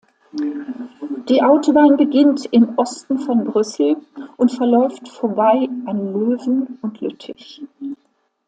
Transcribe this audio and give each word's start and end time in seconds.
Die 1.29 1.43
Autobahn 1.43 1.95
beginnt 1.95 2.45
im 2.47 2.75
Osten 2.79 3.19
von 3.19 3.43
Brüssel 3.43 3.97
und 4.35 4.51
verläuft 4.51 5.07
vorbei 5.07 5.69
an 5.85 6.11
Löwen 6.13 6.79
und 6.81 6.99
Lüttich. 7.01 7.61